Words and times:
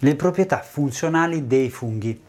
Le 0.00 0.14
proprietà 0.14 0.60
funzionali 0.60 1.48
dei 1.48 1.70
funghi. 1.70 2.22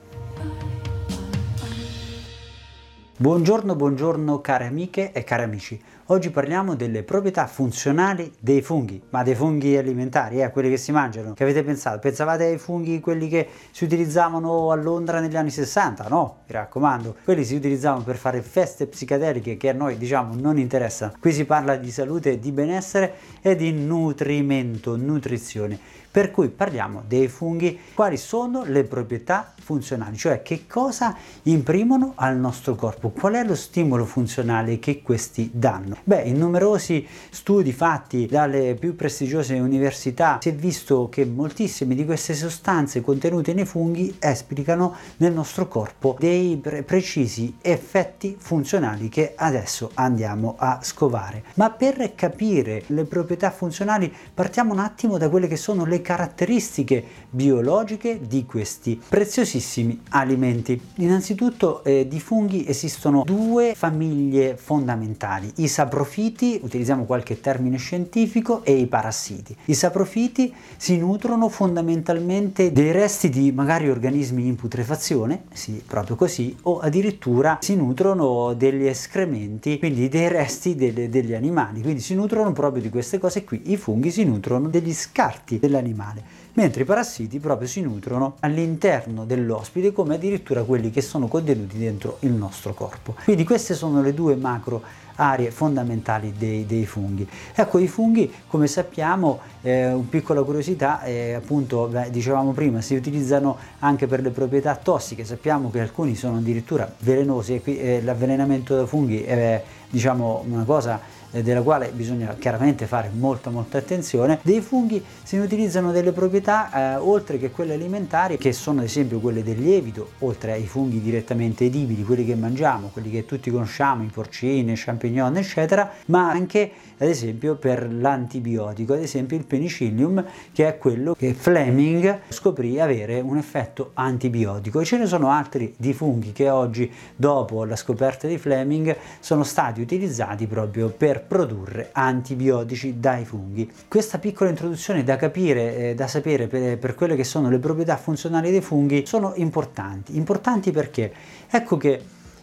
Buongiorno, 3.16 3.76
buongiorno 3.76 4.42
care 4.42 4.66
amiche 4.66 5.12
e 5.12 5.24
cari 5.24 5.44
amici. 5.44 5.80
Oggi 6.06 6.32
parliamo 6.32 6.74
delle 6.74 7.04
proprietà 7.04 7.46
funzionali 7.46 8.34
dei 8.40 8.64
funghi, 8.64 9.00
ma 9.12 9.22
dei 9.22 9.36
funghi 9.36 9.78
alimentari, 9.78 10.42
eh, 10.42 10.50
quelli 10.50 10.70
che 10.70 10.78
si 10.78 10.92
mangiano. 10.92 11.34
Che 11.34 11.44
avete 11.44 11.64
pensato? 11.64 12.00
Pensavate 12.00 12.46
ai 12.46 12.58
funghi 12.58 13.00
quelli 13.00 13.28
che 13.28 13.48
si 13.70 13.84
utilizzavano 13.84 14.72
a 14.72 14.76
Londra 14.76 15.20
negli 15.20 15.36
anni 15.36 15.52
60? 15.52 16.08
No, 16.08 16.38
mi 16.48 16.54
raccomando. 16.54 17.18
Quelli 17.24 17.46
si 17.46 17.54
utilizzavano 17.54 18.02
per 18.02 18.16
fare 18.16 18.42
feste 18.42 18.88
psichedeliche 18.88 19.58
che 19.58 19.70
a 19.70 19.74
noi, 19.74 19.96
diciamo, 19.98 20.34
non 20.34 20.58
interessano. 20.58 21.14
Qui 21.20 21.32
si 21.32 21.46
parla 21.46 21.76
di 21.76 21.92
salute, 21.92 22.40
di 22.40 22.52
benessere 22.52 23.14
e 23.42 23.56
di 23.56 23.72
nutrimento, 23.72 24.96
nutrizione. 24.96 25.98
Per 26.12 26.32
cui 26.32 26.50
parliamo 26.50 27.04
dei 27.08 27.28
funghi, 27.28 27.80
quali 27.94 28.18
sono 28.18 28.64
le 28.64 28.84
proprietà 28.84 29.54
funzionali, 29.62 30.18
cioè 30.18 30.42
che 30.42 30.66
cosa 30.66 31.16
imprimono 31.44 32.14
al 32.16 32.36
nostro 32.36 32.74
corpo, 32.74 33.10
qual 33.10 33.34
è 33.34 33.44
lo 33.44 33.54
stimolo 33.54 34.06
funzionale 34.06 34.80
che 34.80 35.04
questi 35.04 35.52
danno. 35.54 35.98
Beh, 36.04 36.24
in 36.24 36.40
numerosi 36.40 37.06
studi 37.30 37.72
fatti 37.72 38.26
dalle 38.26 38.74
più 38.74 38.96
prestigiose 38.96 39.60
università 39.60 40.40
si 40.42 40.50
è 40.50 40.56
visto 40.56 41.10
che 41.10 41.26
moltissime 41.26 41.94
di 41.94 42.06
queste 42.06 42.34
sostanze 42.34 43.02
contenute 43.02 43.54
nei 43.54 43.66
funghi 43.66 44.16
esplicano 44.18 44.96
nel 45.18 45.34
nostro 45.34 45.68
corpo 45.68 46.16
dei 46.18 46.58
pre- 46.58 46.82
precisi 46.82 47.56
effetti 47.62 48.36
funzionali 48.40 49.10
che 49.10 49.34
adesso 49.36 49.92
andiamo 49.94 50.56
a 50.58 50.80
scovare. 50.82 51.44
Ma 51.54 51.70
per 51.70 52.16
capire 52.16 52.84
le 52.88 53.04
proprietà 53.04 53.52
funzionali 53.52 54.12
partiamo 54.34 54.74
un 54.74 54.80
attimo 54.80 55.20
da 55.20 55.30
quelle 55.30 55.46
che 55.48 55.58
sono 55.58 55.86
le 55.86 55.99
caratteristiche 56.02 57.04
biologiche 57.30 58.20
di 58.26 58.46
questi 58.46 59.00
preziosissimi 59.08 60.02
alimenti. 60.10 60.80
Innanzitutto 60.96 61.84
eh, 61.84 62.08
di 62.08 62.20
funghi 62.20 62.66
esistono 62.68 63.24
due 63.26 63.74
famiglie 63.76 64.58
fondamentali, 64.58 65.52
i 65.58 65.68
saprofiti, 65.68 66.60
utilizziamo 66.62 67.06
qualche 67.06 67.40
termine 67.40 67.78
scientifico, 67.78 68.64
e 68.64 68.74
i 68.74 68.88
parassiti. 68.88 69.56
I 69.66 69.74
saprofiti 69.74 70.54
si 70.78 70.98
nutrono 70.98 71.50
fondamentalmente 71.50 72.72
dei 72.72 72.92
resti 72.92 73.30
di 73.30 73.52
magari 73.52 73.90
organismi 73.90 74.48
in 74.48 74.56
putrefazione, 74.56 75.44
sì, 75.54 75.82
proprio 75.86 76.16
così, 76.16 76.56
o 76.64 76.80
addirittura 76.80 77.58
si 77.62 77.76
nutrono 77.76 78.54
degli 78.54 78.86
escrementi, 78.86 79.78
quindi 79.80 80.08
dei 80.10 80.28
resti 80.28 80.76
delle, 80.76 81.10
degli 81.10 81.34
animali, 81.34 81.82
quindi 81.82 82.02
si 82.02 82.16
nutrono 82.16 82.52
proprio 82.54 82.82
di 82.82 82.90
queste 82.90 83.18
cose 83.18 83.44
qui. 83.44 83.72
I 83.72 83.78
funghi 83.78 84.12
si 84.12 84.24
nutrono 84.24 84.68
degli 84.70 84.94
scarti 84.94 85.60
dell'animale 85.60 85.89
animale, 85.90 86.24
mentre 86.54 86.84
i 86.84 86.86
parassiti 86.86 87.40
proprio 87.40 87.68
si 87.68 87.82
nutrono 87.82 88.36
all'interno 88.40 89.26
dell'ospite 89.26 89.92
come 89.92 90.16
addirittura 90.16 90.64
quelli 90.64 90.92
che 90.92 91.02
sono 91.02 91.28
contenuti 91.28 91.78
dentro 91.78 92.18
il 92.22 92.32
nostro 92.32 92.74
corpo. 92.74 93.16
Quindi 93.24 93.44
queste 93.44 93.74
sono 93.74 94.02
le 94.02 94.14
due 94.14 94.36
macro 94.36 94.82
aree 95.16 95.52
fondamentali 95.52 96.34
dei, 96.38 96.66
dei 96.66 96.86
funghi. 96.86 97.28
Ecco, 97.54 97.78
i 97.78 97.88
funghi, 97.88 98.32
come 98.48 98.68
sappiamo, 98.68 99.40
eh, 99.62 99.92
una 99.92 100.08
piccola 100.10 100.44
curiosità, 100.44 101.04
eh, 101.04 101.34
appunto, 101.34 101.88
beh, 101.88 102.10
dicevamo 102.10 102.52
prima, 102.54 102.80
si 102.80 102.96
utilizzano 102.96 103.58
anche 103.80 104.08
per 104.08 104.22
le 104.22 104.30
proprietà 104.30 104.76
tossiche, 104.76 105.26
sappiamo 105.26 105.70
che 105.70 105.82
alcuni 105.82 106.16
sono 106.16 106.38
addirittura 106.38 106.90
velenosi 107.00 107.56
e 107.56 107.62
qui 107.62 107.78
eh, 107.78 108.02
l'avvelenamento 108.02 108.76
da 108.76 108.86
funghi 108.86 109.22
è 109.24 109.62
diciamo, 109.90 110.46
una 110.48 110.64
cosa 110.64 111.18
della 111.32 111.62
quale 111.62 111.92
bisogna 111.94 112.36
chiaramente 112.40 112.86
fare 112.86 113.12
molta 113.14 113.50
molta 113.50 113.78
attenzione, 113.78 114.40
dei 114.42 114.62
funghi 114.62 115.04
si 115.24 115.38
utilizzano 115.38 115.92
delle 115.92 116.12
proprietà 116.12 116.94
eh, 116.94 116.96
oltre 116.96 117.38
che 117.38 117.52
quelle 117.52 117.74
alimentari 117.74 118.38
che 118.38 118.54
sono 118.54 118.80
ad 118.80 118.86
esempio 118.86 119.20
quelle 119.20 119.44
del 119.44 119.60
lievito, 119.60 120.12
oltre 120.20 120.54
ai 120.54 120.66
funghi 120.66 121.02
direttamente 121.02 121.66
edibili, 121.66 122.04
quelli 122.04 122.26
che 122.26 122.36
mangiamo, 122.36 122.90
quelli 122.92 123.12
che 123.12 123.26
tutti 123.26 123.52
conosciamo, 123.52 124.04
i 124.04 124.10
porcini, 124.12 124.72
i 124.72 124.76
champignon 124.76 125.38
eccetera, 125.38 125.90
ma 126.08 126.30
anche 126.30 126.72
ad 126.98 127.08
esempio 127.08 127.56
per 127.56 127.92
l'antibiotico, 127.92 128.94
ad 128.94 129.02
esempio 129.02 129.38
il 129.38 129.46
penicillium 129.46 130.24
che 130.52 130.68
è 130.68 130.78
quello 130.78 131.14
che 131.14 131.34
Fleming 131.34 132.22
scoprì 132.28 132.80
avere 132.80 133.20
un 133.22 133.38
effetto 133.38 133.92
antibiotico. 133.94 134.80
E 134.80 134.86
ce 134.86 134.98
ne 134.98 135.06
sono 135.06 135.30
altri 135.30 135.74
di 135.78 135.94
funghi 135.94 136.32
che 136.32 136.50
oggi 136.50 136.92
dopo 137.16 137.64
la 137.64 137.76
scoperta 137.76 138.28
di 138.28 138.38
Fleming 138.38 138.96
sono 139.20 139.44
stati 139.44 139.80
utilizzati 139.82 140.46
proprio 140.48 140.90
per 140.90 141.19
produrre 141.20 141.90
antibiotici 141.92 143.00
dai 143.00 143.26
funghi. 143.26 143.72
Questa 143.88 144.18
piccola 144.20 144.50
introduzione 144.50 145.04
da 145.04 145.16
capire, 145.16 145.76
eh, 145.76 145.96
da 145.96 146.08
sapere 146.08 146.48
per, 146.48 146.78
per 146.78 146.96
quelle 146.96 147.16
che 147.16 147.24
sono 147.24 147.50
le 147.50 147.60
proprietà 147.60 147.98
funzionali 147.98 148.52
dei 148.52 148.62
funghi 148.62 149.06
sono 149.06 149.34
importanti. 149.36 150.16
Importanti 150.18 150.72
perché 150.72 151.12
ecco 151.50 151.78
che 151.78 152.02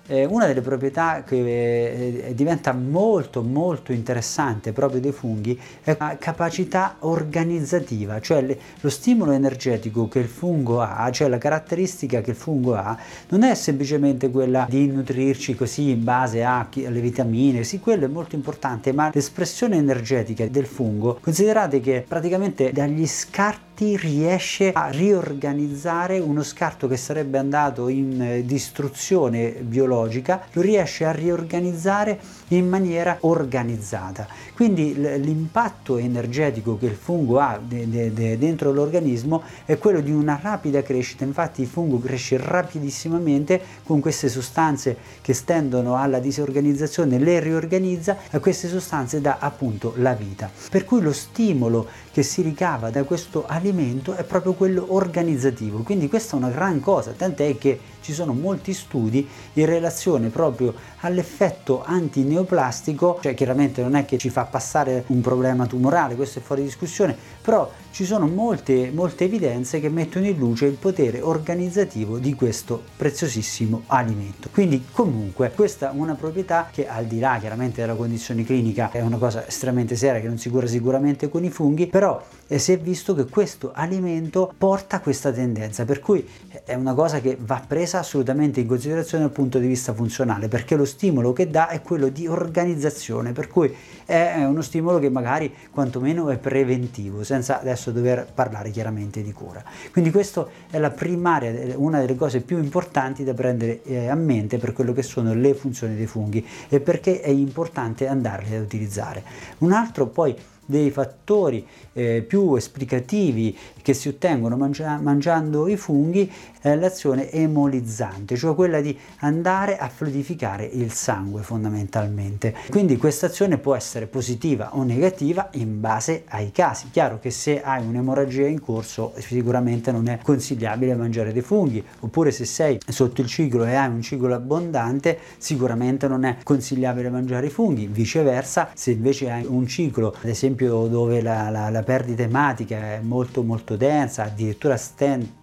una 0.09 0.47
delle 0.47 0.61
proprietà 0.61 1.25
che 1.25 2.29
eh, 2.29 2.35
diventa 2.35 2.73
molto 2.73 3.43
molto 3.43 3.93
interessante 3.93 4.73
proprio 4.73 5.01
dei 5.01 5.13
funghi 5.13 5.59
è 5.83 5.97
la 5.99 6.17
capacità 6.19 6.97
organizzativa, 7.01 8.21
cioè 8.21 8.57
lo 8.81 8.91
stimolo 8.91 9.33
energetico 9.33 10.09
che 10.09 10.19
il 10.19 10.29
fungo 10.29 10.81
ha, 10.81 11.11
cioè 11.11 11.29
la 11.29 11.39
caratteristica 11.39 12.21
che 12.21 12.31
il 12.31 12.37
fungo 12.37 12.75
ha, 12.75 12.97
non 13.29 13.43
è 13.43 13.55
semplicemente 13.55 14.31
quella 14.31 14.67
di 14.69 14.87
nutrirci 14.87 15.55
così 15.55 15.91
in 15.91 16.05
base 16.05 16.43
alle 16.43 17.01
vitamine, 17.01 17.65
sì, 17.65 17.81
quello 17.81 18.05
è 18.05 18.09
molto 18.09 18.35
importante, 18.35 18.93
ma 18.93 19.11
l'espressione 19.13 19.77
energetica 19.77 20.47
del 20.47 20.67
fungo, 20.67 21.19
considerate 21.21 21.81
che 21.81 22.05
praticamente 22.07 22.73
dagli 22.73 23.07
scarti 23.07 23.97
riesce 23.97 24.73
a 24.73 24.89
riorganizzare 24.89 26.19
uno 26.19 26.43
scarto 26.43 26.89
che 26.89 26.97
sarebbe 26.97 27.39
andato 27.39 27.89
in 27.89 28.21
eh, 28.21 28.45
distruzione 28.45 29.51
biologica, 29.51 29.96
lo 30.05 30.61
riesce 30.61 31.05
a 31.05 31.13
riorganizzare 31.13 32.19
in 32.49 32.69
maniera 32.69 33.17
organizzata. 33.21 34.27
Quindi 34.55 34.95
l'impatto 34.95 35.97
energetico 35.97 36.79
che 36.79 36.87
il 36.87 36.95
fungo 36.95 37.39
ha 37.39 37.59
de- 37.63 37.89
de- 37.89 38.13
de- 38.13 38.39
dentro 38.39 38.73
l'organismo 38.73 39.43
è 39.65 39.79
quello 39.79 40.01
di 40.01 40.13
una 40.13 40.39
rapida 40.41 40.83
crescita, 40.83 41.25
infatti 41.25 41.63
il 41.63 41.67
fungo 41.67 41.99
cresce 41.99 42.37
rapidissimamente 42.39 43.61
con 43.85 44.01
queste 44.01 44.29
sostanze 44.29 44.97
che 45.21 45.35
stendono 45.35 45.97
alla 45.97 46.19
disorganizzazione, 46.19 47.19
le 47.19 47.41
riorganizza 47.41 48.17
e 48.31 48.39
queste 48.39 48.69
sostanze 48.69 49.21
dà 49.21 49.39
appunto 49.41 49.95
la 49.97 50.15
vita. 50.15 50.51
Per 50.71 50.85
cui 50.85 51.01
lo 51.01 51.13
stimolo 51.13 51.87
che 52.13 52.23
si 52.23 52.43
ricava 52.43 52.91
da 52.91 53.03
questo 53.05 53.45
alimento 53.47 54.15
è 54.15 54.25
proprio 54.25 54.55
quello 54.55 54.87
organizzativo, 54.95 55.81
quindi 55.81 56.09
questa 56.09 56.37
è 56.37 56.39
una 56.39 56.51
gran 56.51 56.81
cosa, 56.81 57.13
tant'è 57.13 57.59
che 57.59 57.79
ci 58.01 58.13
sono 58.13 58.33
molti 58.33 58.73
studi 58.73 59.27
in 59.55 59.67
relazione 59.67 59.86
proprio 60.31 60.75
all'effetto 61.01 61.83
antineoplastico, 61.85 63.19
cioè 63.23 63.35
chiaramente 63.35 63.83
non 63.83 63.95
è 63.95 64.05
che 64.05 64.19
ci 64.19 64.31
fa 64.31 64.45
passare 64.45 65.05
un 65.09 65.21
problema 65.21 65.67
tumorale, 65.67 66.15
questo 66.15 66.39
è 66.39 66.43
fuori 66.43 66.63
discussione, 66.63 67.17
però 67.41 67.71
ci 67.91 68.05
sono 68.05 68.27
molte, 68.27 68.91
molte 68.93 69.25
evidenze 69.25 69.81
che 69.81 69.89
mettono 69.89 70.27
in 70.27 70.37
luce 70.37 70.67
il 70.67 70.75
potere 70.75 71.21
organizzativo 71.21 72.19
di 72.19 72.35
questo 72.35 72.83
preziosissimo 72.97 73.85
alimento. 73.87 74.49
Quindi 74.53 74.85
comunque 74.93 75.51
questa 75.55 75.91
è 75.91 75.95
una 75.95 76.15
proprietà 76.15 76.69
che 76.71 76.89
al 76.89 77.07
di 77.07 77.19
là 77.19 77.39
chiaramente 77.41 77.81
della 77.81 77.95
condizione 77.95 78.45
clinica 78.45 78.91
è 78.91 79.01
una 79.01 79.17
cosa 79.17 79.47
estremamente 79.47 79.97
seria 79.97 80.21
che 80.21 80.29
non 80.29 80.39
si 80.39 80.51
cura 80.51 80.67
sicuramente 80.67 81.29
con 81.29 81.45
i 81.45 81.51
funghi, 81.51 81.87
però 81.87 82.23
eh, 82.47 82.59
si 82.59 82.73
è 82.73 82.79
visto 82.79 83.15
che 83.15 83.27
questo 83.27 83.73
alimento 83.75 84.53
porta 84.57 85.01
questa 85.01 85.33
tendenza, 85.33 85.85
per 85.85 86.01
cui 86.01 86.27
è 86.65 86.75
una 86.75 86.95
cosa 86.95 87.21
che 87.21 87.37
va 87.41 87.63
presa 87.67 87.99
assolutamente 87.99 88.61
in 88.61 88.67
considerazione 88.67 89.25
dal 89.25 89.33
punto 89.33 89.59
di 89.59 89.67
vista 89.67 89.93
funzionale, 89.95 90.49
perché 90.49 90.77
lo 90.77 90.85
stimolo 90.85 91.33
che 91.33 91.51
dà 91.51 91.69
è 91.69 91.83
quello 91.83 92.09
di 92.09 92.27
organizzazione, 92.27 93.33
per 93.33 93.49
cui 93.49 93.75
è 94.05 94.45
uno 94.45 94.63
stimolo 94.63 94.99
che 94.99 95.11
magari 95.11 95.53
quantomeno 95.71 96.31
è 96.31 96.39
preventivo, 96.39 97.25
senza 97.25 97.61
adesso 97.61 97.91
dover 97.91 98.27
parlare 98.33 98.71
chiaramente 98.71 99.23
di 99.23 99.33
cura. 99.33 99.63
Quindi 99.91 100.11
questa 100.11 100.47
è 100.71 100.79
la 100.79 100.91
primaria, 100.91 101.75
una 101.77 102.01
delle 102.01 102.15
cose 102.15 102.41
più 102.41 102.59
importanti 102.59 103.25
da 103.25 103.35
prendere 103.35 103.83
eh, 103.83 104.09
a 104.09 104.15
mente 104.15 104.59
per 104.59 104.73
quello 104.73 104.93
che 104.93 105.03
sono 105.03 105.35
le 105.35 105.55
funzioni 105.55 105.97
dei 105.97 106.07
funghi 106.07 106.47
e 106.69 106.81
perché 106.81 107.21
è 107.21 107.31
importante 107.31 108.07
andarle 108.07 108.57
ad 108.57 108.63
utilizzare. 108.63 109.23
Un 109.59 109.73
altro 109.73 110.07
poi 110.07 110.37
dei 110.67 110.91
fattori 110.91 111.67
eh, 111.93 112.25
più 112.27 112.55
esplicativi 112.57 113.57
che 113.81 113.95
si 113.95 114.09
ottengono 114.09 114.57
mangia- 114.57 114.99
mangiando 114.99 115.69
i 115.69 115.77
funghi 115.77 116.31
è 116.61 116.75
l'azione 116.75 117.31
emolizzante, 117.31 118.37
cioè 118.37 118.55
quella 118.55 118.81
di 118.81 118.97
andare 119.19 119.79
a 119.79 119.89
fluidificare 119.89 120.65
il 120.65 120.91
sangue 120.91 121.43
fondamentalmente. 121.43 122.55
Quindi 122.71 122.97
questa 122.97 123.27
azione 123.27 123.59
può 123.59 123.77
essere 123.77 124.09
positiva 124.09 124.77
o 124.77 124.83
negativa 124.83 125.49
in 125.53 125.81
base 125.81 126.25
ai 126.29 126.51
casi. 126.51 126.91
Chiaro 126.91 127.21
che 127.21 127.31
se 127.31 127.63
hai 127.63 127.87
un'emorragia 127.87 128.49
in 128.49 128.61
corso 128.61 129.13
sicuramente 129.19 129.93
non 129.93 130.09
è 130.09 130.19
consigliabile 130.23 130.97
mangiare 130.97 131.33
dei 131.33 131.43
funghi, 131.43 131.85
oppure 132.01 132.33
se 132.33 132.45
sei 132.45 132.81
sotto 132.85 133.21
il 133.21 133.29
ciclo 133.29 133.65
e 133.65 133.75
hai 133.75 133.89
un 133.89 134.03
ciclo 134.03 134.35
abbondante 134.35 135.19
sicuramente 135.39 136.09
non 136.09 136.25
è 136.25 136.39
consigliabile 136.43 137.11
mangiare 137.11 137.47
i 137.47 137.51
funghi, 137.51 137.87
viceversa 137.87 138.71
se 138.75 138.91
invece 138.91 139.31
hai 139.31 139.45
un 139.47 139.67
ciclo 139.69 140.15
ad 140.21 140.29
esempio 140.29 140.56
esempio 140.57 140.87
dove 140.87 141.21
la, 141.21 141.51
la, 141.51 141.69
la 141.69 141.83
perdita 141.83 142.23
ematica 142.23 142.95
è 142.95 143.01
molto 143.01 143.43
molto 143.43 143.77
densa, 143.77 144.25
addirittura 144.25 144.77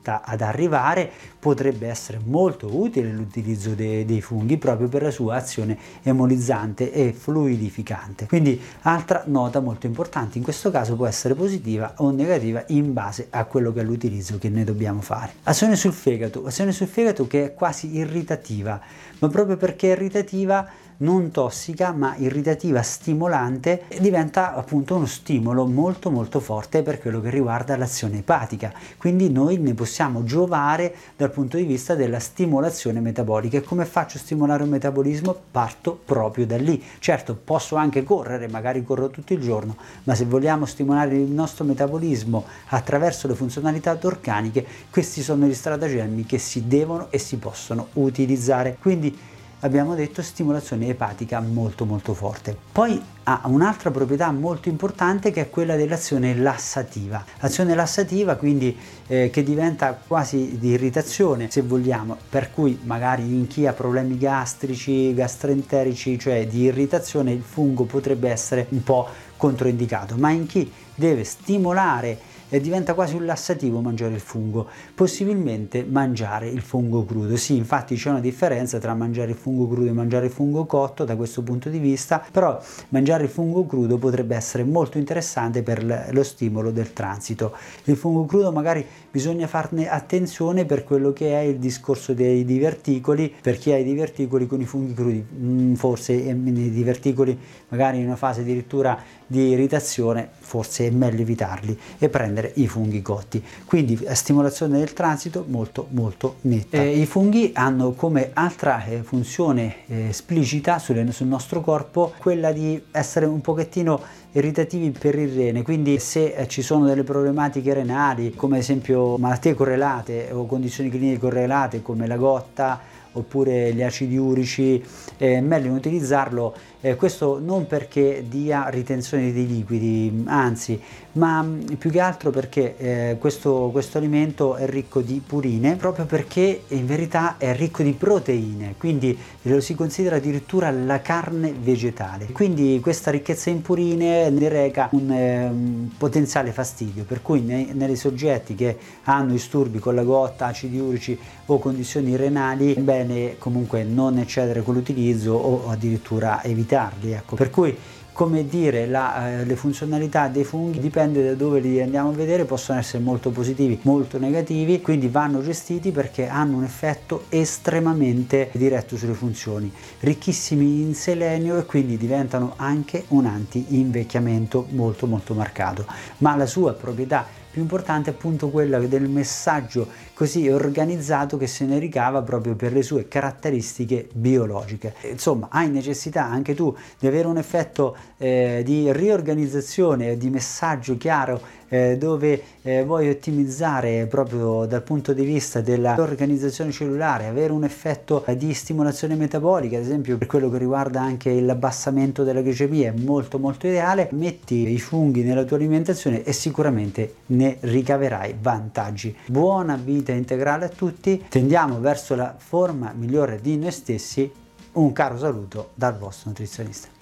stenta 0.03 0.21
ad 0.23 0.41
arrivare, 0.41 1.09
potrebbe 1.39 1.87
essere 1.87 2.19
molto 2.23 2.67
utile 2.77 3.09
l'utilizzo 3.11 3.69
de, 3.71 4.05
dei 4.05 4.21
funghi 4.21 4.57
proprio 4.57 4.89
per 4.89 5.03
la 5.03 5.11
sua 5.11 5.35
azione 5.35 5.77
emolizzante 6.03 6.91
e 6.91 7.13
fluidificante. 7.13 8.27
Quindi 8.27 8.59
altra 8.81 9.23
nota 9.27 9.61
molto 9.61 9.85
importante, 9.85 10.37
in 10.37 10.43
questo 10.43 10.69
caso 10.69 10.95
può 10.95 11.07
essere 11.07 11.33
positiva 11.33 11.93
o 11.97 12.11
negativa 12.11 12.63
in 12.67 12.91
base 12.91 13.27
a 13.29 13.45
quello 13.45 13.71
che 13.71 13.79
è 13.79 13.83
l'utilizzo 13.83 14.37
che 14.37 14.49
ne 14.49 14.65
dobbiamo 14.65 15.01
fare. 15.01 15.33
Azione 15.43 15.77
sul 15.77 15.93
fegato, 15.93 16.45
azione 16.45 16.73
sul 16.73 16.87
fegato 16.87 17.25
che 17.25 17.45
è 17.45 17.53
quasi 17.53 17.95
irritativa, 17.95 18.79
ma 19.19 19.27
proprio 19.29 19.55
perché 19.55 19.89
è 19.89 19.91
irritativa 19.93 20.69
non 20.97 21.31
tossica 21.31 21.91
ma 21.91 22.15
irritativa, 22.17 22.81
stimolante 22.81 23.83
diventa 23.99 24.55
appunto 24.55 24.95
uno 24.95 25.05
stimolo 25.05 25.65
molto 25.65 26.09
molto 26.09 26.39
forte 26.39 26.81
per 26.81 26.99
quello 26.99 27.21
che 27.21 27.29
riguarda 27.29 27.75
l'azione 27.77 28.19
epatica. 28.19 28.73
Quindi 28.97 29.29
noi 29.29 29.57
ne 29.57 29.73
possiamo 29.73 29.92
giovare 30.23 30.95
dal 31.15 31.31
punto 31.31 31.57
di 31.57 31.63
vista 31.63 31.95
della 31.95 32.19
stimolazione 32.19 32.99
metabolica. 32.99 33.57
E 33.57 33.61
come 33.61 33.85
faccio 33.85 34.17
a 34.17 34.21
stimolare 34.21 34.63
un 34.63 34.69
metabolismo? 34.69 35.35
Parto 35.51 35.99
proprio 36.03 36.45
da 36.45 36.57
lì. 36.57 36.81
Certo, 36.99 37.35
posso 37.35 37.75
anche 37.75 38.03
correre, 38.03 38.47
magari 38.47 38.83
corro 38.83 39.09
tutto 39.09 39.33
il 39.33 39.41
giorno, 39.41 39.75
ma 40.03 40.15
se 40.15 40.25
vogliamo 40.25 40.65
stimolare 40.65 41.15
il 41.15 41.31
nostro 41.31 41.63
metabolismo 41.63 42.45
attraverso 42.67 43.27
le 43.27 43.35
funzionalità 43.35 43.97
organiche, 44.01 44.65
questi 44.89 45.21
sono 45.21 45.45
gli 45.45 45.53
stratagemmi 45.53 46.25
che 46.25 46.37
si 46.37 46.67
devono 46.67 47.07
e 47.09 47.17
si 47.17 47.37
possono 47.37 47.87
utilizzare. 47.93 48.77
Quindi 48.79 49.17
abbiamo 49.63 49.95
detto 49.95 50.21
stimolazione 50.21 50.87
epatica 50.87 51.39
molto 51.39 51.85
molto 51.85 52.13
forte. 52.13 52.55
Poi 52.71 53.01
ha 53.23 53.41
un'altra 53.45 53.89
proprietà 53.91 54.31
molto 54.31 54.67
importante 54.69 55.31
che 55.31 55.41
è 55.41 55.49
quella 55.49 55.75
dell'azione 55.75 56.35
lassativa. 56.35 57.23
L'azione 57.39 57.73
lassativa 57.73 58.35
quindi 58.35 58.77
eh, 59.07 59.29
che 59.29 59.43
diventa 59.43 59.97
quasi 60.05 60.57
di 60.59 60.69
irritazione 60.69 61.49
se 61.49 61.61
vogliamo, 61.61 62.17
per 62.29 62.51
cui 62.51 62.79
magari 62.83 63.23
in 63.23 63.47
chi 63.47 63.65
ha 63.65 63.73
problemi 63.73 64.17
gastrici, 64.17 65.13
gastroenterici, 65.13 66.19
cioè 66.19 66.45
di 66.47 66.63
irritazione, 66.63 67.31
il 67.31 67.41
fungo 67.41 67.85
potrebbe 67.85 68.29
essere 68.29 68.67
un 68.69 68.83
po' 68.83 69.07
controindicato, 69.37 70.15
ma 70.17 70.29
in 70.31 70.45
chi 70.45 70.71
deve 70.95 71.23
stimolare 71.23 72.31
e 72.53 72.61
diventa 72.61 72.93
quasi 72.93 73.15
un 73.15 73.25
lassativo 73.25 73.81
mangiare 73.81 74.13
il 74.13 74.19
fungo, 74.19 74.67
possibilmente 74.93 75.83
mangiare 75.83 76.47
il 76.47 76.61
fungo 76.61 77.03
crudo. 77.03 77.35
Sì, 77.35 77.55
infatti 77.55 77.95
c'è 77.95 78.11
una 78.11 78.19
differenza 78.19 78.77
tra 78.77 78.93
mangiare 78.93 79.31
il 79.31 79.37
fungo 79.37 79.67
crudo 79.67 79.89
e 79.89 79.91
mangiare 79.91 80.27
il 80.27 80.31
fungo 80.31 80.65
cotto 80.65 81.03
da 81.03 81.15
questo 81.15 81.41
punto 81.41 81.69
di 81.69 81.79
vista, 81.79 82.23
però 82.31 82.61
mangiare 82.89 83.23
il 83.23 83.29
fungo 83.29 83.65
crudo 83.65 83.97
potrebbe 83.97 84.35
essere 84.35 84.63
molto 84.63 84.99
interessante 84.99 85.63
per 85.63 86.11
lo 86.11 86.21
stimolo 86.21 86.69
del 86.69 86.93
transito. 86.93 87.55
Il 87.85 87.95
fungo 87.95 88.25
crudo 88.25 88.51
magari 88.51 88.85
bisogna 89.09 89.47
farne 89.47 89.89
attenzione 89.89 90.65
per 90.65 90.83
quello 90.83 91.11
che 91.11 91.33
è 91.33 91.41
il 91.41 91.57
discorso 91.57 92.13
dei 92.13 92.45
diverticoli, 92.45 93.33
per 93.41 93.57
chi 93.57 93.71
ha 93.71 93.77
i 93.77 93.83
diverticoli 93.83 94.45
con 94.45 94.61
i 94.61 94.65
funghi 94.65 94.93
crudi, 94.93 95.25
mm, 95.25 95.73
forse 95.73 96.13
nei 96.13 96.69
diverticoli 96.69 97.35
magari 97.69 97.97
in 97.97 98.05
una 98.05 98.15
fase 98.15 98.41
addirittura 98.41 98.95
di 99.25 99.49
irritazione, 99.49 100.29
forse 100.37 100.82
è 100.85 100.89
meglio 100.89 101.21
evitarli 101.21 101.77
e 101.97 102.09
prendere 102.09 102.51
i 102.55 102.67
funghi 102.67 103.01
cotti. 103.01 103.43
Quindi 103.65 103.99
stimolazione 104.13 104.77
del 104.77 104.93
transito 104.93 105.45
molto 105.47 105.87
molto 105.89 106.35
netta. 106.41 106.77
Eh, 106.77 106.99
I 106.99 107.05
funghi 107.05 107.51
hanno 107.53 107.93
come 107.93 108.31
altra 108.33 108.83
eh, 108.85 109.03
funzione 109.03 109.75
eh, 109.87 110.09
esplicita 110.09 110.79
sul, 110.79 111.11
sul 111.11 111.27
nostro 111.27 111.61
corpo 111.61 112.13
quella 112.17 112.51
di 112.51 112.81
essere 112.91 113.25
un 113.25 113.41
pochettino 113.41 114.21
irritativi 114.33 114.89
per 114.91 115.15
il 115.15 115.33
rene, 115.33 115.61
quindi 115.61 115.99
se 115.99 116.33
eh, 116.35 116.47
ci 116.47 116.61
sono 116.61 116.85
delle 116.85 117.03
problematiche 117.03 117.73
renali, 117.73 118.33
come 118.33 118.55
ad 118.55 118.61
esempio 118.61 119.17
malattie 119.17 119.53
correlate 119.53 120.29
o 120.31 120.45
condizioni 120.45 120.89
cliniche 120.89 121.19
correlate 121.19 121.81
come 121.81 122.07
la 122.07 122.17
gotta 122.17 123.01
oppure 123.13 123.73
gli 123.73 123.81
acidi 123.81 124.17
urici, 124.17 124.83
è 125.17 125.39
meglio 125.39 125.71
utilizzarlo 125.71 126.53
eh, 126.85 126.97
questo 126.97 127.39
non 127.41 127.65
perché 127.65 128.25
dia 128.27 128.67
ritenzione 128.67 129.31
dei 129.31 129.47
liquidi, 129.47 130.25
anzi, 130.25 130.77
ma 131.13 131.41
mm, 131.41 131.75
più 131.77 131.89
che 131.89 132.01
altro 132.01 132.29
perché 132.29 132.75
eh, 132.75 133.17
questo, 133.19 133.69
questo 133.71 133.97
alimento 133.97 134.55
è 134.55 134.67
ricco 134.67 134.99
di 134.99 135.21
purine, 135.25 135.77
proprio 135.77 136.03
perché 136.03 136.63
in 136.67 136.85
verità 136.85 137.37
è 137.37 137.55
ricco 137.55 137.83
di 137.83 137.93
proteine, 137.93 138.75
quindi 138.77 139.17
lo 139.43 139.61
si 139.61 139.75
considera 139.75 140.17
addirittura 140.17 140.71
la 140.71 141.01
carne 141.01 141.53
vegetale. 141.57 142.25
Quindi 142.33 142.77
questa 142.81 143.11
ricchezza 143.11 143.49
in 143.49 143.61
purine 143.61 144.29
ne 144.29 144.49
reca 144.49 144.89
un, 144.91 145.09
eh, 145.09 145.89
potenziale 145.97 146.51
fastidio, 146.51 147.05
per 147.05 147.21
cui 147.21 147.43
nei, 147.43 147.69
nei 147.71 147.95
soggetti 147.95 148.55
che 148.55 148.77
hanno 149.03 149.31
disturbi 149.31 149.79
con 149.79 149.95
la 149.95 150.03
gotta, 150.03 150.47
acidi 150.47 150.79
urici 150.79 151.17
o 151.45 151.59
condizioni 151.59 152.17
renali, 152.17 152.73
è 152.73 153.02
bene 153.03 153.37
comunque 153.37 153.83
non 153.83 154.17
eccedere 154.17 154.61
con 154.63 154.73
l'utilizzo 154.73 155.33
o 155.33 155.69
addirittura 155.69 156.43
evitarli. 156.43 157.11
Ecco. 157.11 157.35
Per 157.35 157.49
cui 157.49 157.77
come 158.13 158.47
dire, 158.47 158.85
la, 158.85 159.39
eh, 159.39 159.43
le 159.45 159.55
funzionalità 159.55 160.27
dei 160.27 160.43
funghi 160.43 160.79
dipende 160.79 161.23
da 161.25 161.33
dove 161.33 161.59
li 161.59 161.81
andiamo 161.81 162.09
a 162.09 162.13
vedere, 162.13 162.45
possono 162.45 162.77
essere 162.77 163.01
molto 163.01 163.31
positivi, 163.31 163.79
molto 163.81 164.19
negativi, 164.19 164.81
quindi 164.81 165.07
vanno 165.07 165.41
gestiti 165.41 165.91
perché 165.91 166.27
hanno 166.27 166.57
un 166.57 166.63
effetto 166.63 167.23
estremamente 167.29 168.51
diretto 168.53 168.97
sulle 168.97 169.13
funzioni, 169.13 169.71
ricchissimi 170.01 170.81
in 170.81 170.93
selenio 170.93 171.57
e 171.57 171.65
quindi 171.65 171.97
diventano 171.97 172.53
anche 172.57 173.05
un 173.09 173.25
anti-invecchiamento 173.25 174.67
molto 174.69 175.07
molto 175.07 175.33
marcato, 175.33 175.87
ma 176.19 176.35
la 176.35 176.45
sua 176.45 176.73
proprietà 176.73 177.25
più 177.53 177.61
importante 177.61 178.09
è 178.09 178.13
appunto 178.13 178.49
quella 178.49 178.79
del 178.79 179.07
messaggio 179.07 179.87
così 180.15 180.49
organizzato 180.49 181.37
che 181.37 181.45
se 181.45 181.65
ne 181.65 181.77
ricava 181.77 182.23
proprio 182.23 182.55
per 182.55 182.73
le 182.73 182.81
sue 182.81 183.07
caratteristiche 183.07 184.07
biologiche. 184.11 184.95
Insomma, 185.03 185.49
hai 185.51 185.69
necessità 185.69 186.25
anche 186.25 186.55
tu 186.55 186.75
di 186.97 187.05
avere 187.05 187.27
un 187.27 187.37
effetto 187.37 187.95
eh, 188.17 188.63
di 188.65 188.91
riorganizzazione, 188.91 190.17
di 190.17 190.31
messaggio 190.31 190.97
chiaro 190.97 191.39
eh, 191.73 191.97
dove 191.97 192.39
eh, 192.61 192.83
vuoi 192.83 193.09
ottimizzare 193.09 194.05
proprio 194.05 194.67
dal 194.67 194.83
punto 194.83 195.11
di 195.11 195.25
vista 195.25 195.59
dell'organizzazione 195.59 196.71
cellulare, 196.71 197.25
avere 197.25 197.51
un 197.51 197.63
effetto 197.63 198.23
di 198.37 198.53
stimolazione 198.53 199.15
metabolica, 199.15 199.77
ad 199.77 199.81
esempio 199.81 200.19
per 200.19 200.27
quello 200.27 200.51
che 200.51 200.59
riguarda 200.59 201.01
anche 201.01 201.41
l'abbassamento 201.41 202.23
della 202.23 202.41
glicemia, 202.41 202.91
è 202.91 202.99
molto 202.99 203.39
molto 203.39 203.65
ideale, 203.65 204.09
metti 204.11 204.71
i 204.71 204.79
funghi 204.79 205.23
nella 205.23 205.45
tua 205.45 205.57
alimentazione 205.57 206.23
e 206.23 206.31
sicuramente 206.31 207.15
ne 207.27 207.57
ricaverai 207.61 208.35
vantaggi. 208.39 209.15
Buona 209.25 209.75
vita 209.75 210.11
integrale 210.11 210.65
a 210.65 210.69
tutti, 210.69 211.25
tendiamo 211.27 211.79
verso 211.79 212.13
la 212.13 212.35
forma 212.37 212.93
migliore 212.95 213.39
di 213.41 213.57
noi 213.57 213.71
stessi. 213.71 214.31
Un 214.73 214.91
caro 214.91 215.17
saluto 215.17 215.71
dal 215.73 215.97
vostro 215.97 216.29
nutrizionista. 216.29 216.92